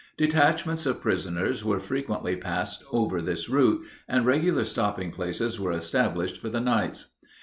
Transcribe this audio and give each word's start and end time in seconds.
Detachments 0.17 0.87
of 0.87 0.99
prisoners 0.99 1.63
were 1.63 1.79
frequently 1.79 2.35
passed 2.35 2.83
over 2.91 3.21
this 3.21 3.49
route, 3.49 3.85
and 4.07 4.25
regular 4.25 4.63
stopping 4.63 5.11
places 5.11 5.59
were 5.59 5.73
established 5.73 6.39
for 6.39 6.49
the 6.49 6.59
nights. 6.59 7.05